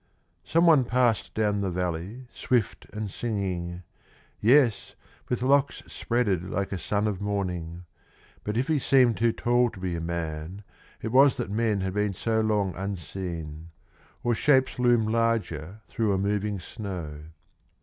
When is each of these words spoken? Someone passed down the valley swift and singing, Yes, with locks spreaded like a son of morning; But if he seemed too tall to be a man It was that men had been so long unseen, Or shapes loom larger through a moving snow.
Someone 0.43 0.83
passed 0.83 1.35
down 1.35 1.61
the 1.61 1.69
valley 1.69 2.25
swift 2.33 2.87
and 2.91 3.11
singing, 3.11 3.83
Yes, 4.39 4.95
with 5.29 5.43
locks 5.43 5.83
spreaded 5.83 6.49
like 6.49 6.71
a 6.71 6.79
son 6.79 7.05
of 7.05 7.21
morning; 7.21 7.83
But 8.43 8.57
if 8.57 8.67
he 8.67 8.79
seemed 8.79 9.17
too 9.17 9.31
tall 9.31 9.69
to 9.69 9.79
be 9.79 9.95
a 9.95 10.01
man 10.01 10.63
It 11.03 11.11
was 11.11 11.37
that 11.37 11.51
men 11.51 11.81
had 11.81 11.93
been 11.93 12.13
so 12.13 12.41
long 12.41 12.73
unseen, 12.75 13.69
Or 14.23 14.33
shapes 14.33 14.79
loom 14.79 15.05
larger 15.05 15.81
through 15.87 16.13
a 16.13 16.17
moving 16.17 16.59
snow. 16.59 17.25